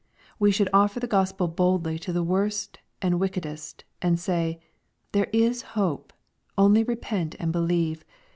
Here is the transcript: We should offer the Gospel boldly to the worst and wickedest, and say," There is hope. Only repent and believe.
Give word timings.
We 0.39 0.49
should 0.49 0.67
offer 0.73 0.99
the 0.99 1.05
Gospel 1.05 1.47
boldly 1.47 1.99
to 1.99 2.11
the 2.11 2.23
worst 2.23 2.79
and 3.03 3.19
wickedest, 3.19 3.83
and 4.01 4.19
say," 4.19 4.59
There 5.11 5.27
is 5.31 5.61
hope. 5.77 6.11
Only 6.57 6.83
repent 6.83 7.35
and 7.37 7.51
believe. 7.51 8.03